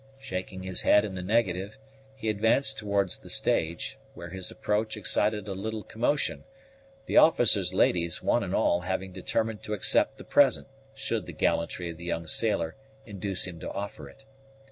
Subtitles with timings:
[0.17, 1.77] Shaking his head in the negative,
[2.15, 6.43] he advanced towards the stage, where his approach excited a little commotion,
[7.05, 11.91] the officers' ladies, one and all, having determined to accept the present, should the gallantry
[11.91, 12.75] of the young sailor
[13.05, 14.25] induce him to offer it.